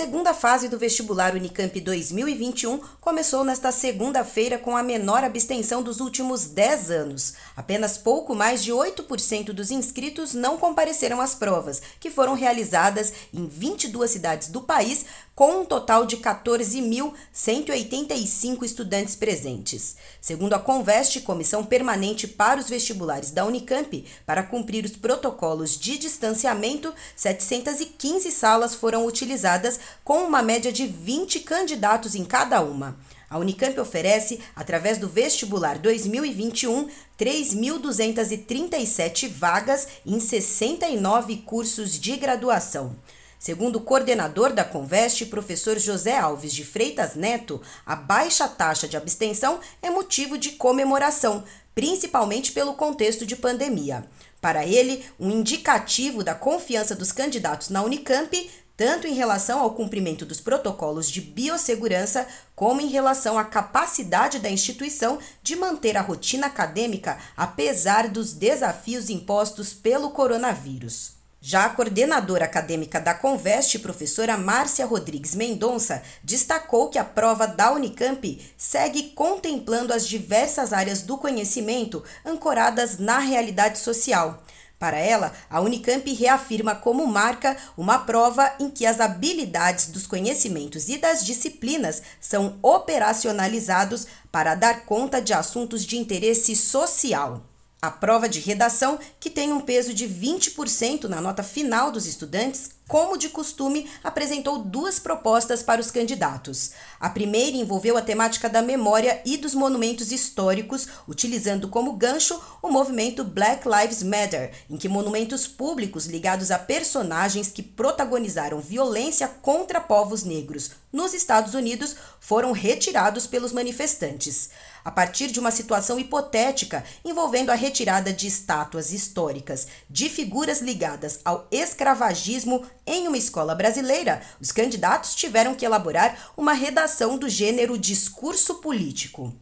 [0.00, 6.46] Segunda fase do vestibular Unicamp 2021 começou nesta segunda-feira com a menor abstenção dos últimos
[6.46, 7.34] 10 anos.
[7.54, 13.46] Apenas pouco mais de 8% dos inscritos não compareceram às provas, que foram realizadas em
[13.46, 15.04] 22 cidades do país,
[15.40, 19.96] com um total de 14.185 estudantes presentes.
[20.20, 25.96] Segundo a Conveste, Comissão Permanente para os Vestibulares da Unicamp, para cumprir os protocolos de
[25.96, 32.98] distanciamento, 715 salas foram utilizadas, com uma média de 20 candidatos em cada uma.
[33.30, 42.96] A Unicamp oferece, através do vestibular 2021, 3.237 vagas em 69 cursos de graduação.
[43.38, 48.98] Segundo o coordenador da Conveste, professor José Alves de Freitas Neto, a baixa taxa de
[48.98, 51.42] abstenção é motivo de comemoração,
[51.74, 54.04] principalmente pelo contexto de pandemia.
[54.40, 58.50] Para ele, um indicativo da confiança dos candidatos na Unicamp,
[58.80, 64.48] tanto em relação ao cumprimento dos protocolos de biossegurança, como em relação à capacidade da
[64.48, 71.12] instituição de manter a rotina acadêmica apesar dos desafios impostos pelo coronavírus.
[71.42, 77.72] Já a coordenadora acadêmica da Conveste, professora Márcia Rodrigues Mendonça, destacou que a prova da
[77.72, 84.42] Unicamp segue contemplando as diversas áreas do conhecimento ancoradas na realidade social.
[84.80, 90.88] Para ela, a Unicamp reafirma como marca uma prova em que as habilidades dos conhecimentos
[90.88, 97.42] e das disciplinas são operacionalizados para dar conta de assuntos de interesse social.
[97.82, 102.70] A prova de redação, que tem um peso de 20% na nota final dos estudantes,
[102.90, 106.72] como de costume, apresentou duas propostas para os candidatos.
[106.98, 112.68] A primeira envolveu a temática da memória e dos monumentos históricos, utilizando como gancho o
[112.68, 119.80] movimento Black Lives Matter, em que monumentos públicos ligados a personagens que protagonizaram violência contra
[119.80, 124.50] povos negros nos Estados Unidos foram retirados pelos manifestantes
[124.84, 131.20] a partir de uma situação hipotética envolvendo a retirada de estátuas históricas de figuras ligadas
[131.24, 137.78] ao escravagismo em uma escola brasileira, os candidatos tiveram que elaborar uma redação do gênero
[137.78, 139.32] discurso político.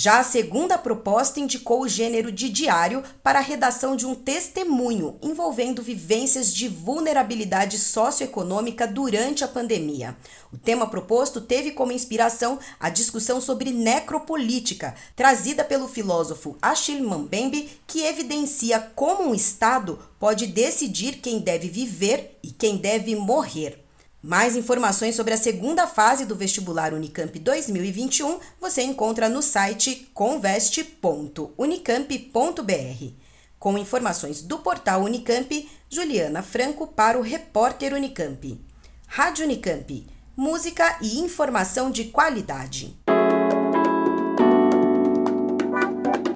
[0.00, 5.18] Já a segunda proposta indicou o gênero de diário para a redação de um testemunho
[5.20, 10.16] envolvendo vivências de vulnerabilidade socioeconômica durante a pandemia.
[10.52, 17.68] O tema proposto teve como inspiração a discussão sobre necropolítica, trazida pelo filósofo Achille Mbembe,
[17.84, 23.87] que evidencia como um Estado pode decidir quem deve viver e quem deve morrer.
[24.22, 33.12] Mais informações sobre a segunda fase do vestibular Unicamp 2021 você encontra no site conveste.unicamp.br.
[33.60, 38.60] Com informações do portal Unicamp, Juliana Franco para o repórter Unicamp.
[39.06, 40.04] Rádio Unicamp,
[40.36, 42.98] música e informação de qualidade.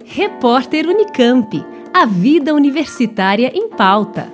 [0.05, 4.33] Repórter Unicamp, a vida universitária em pauta.